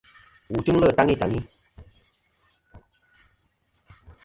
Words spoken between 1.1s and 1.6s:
taŋi.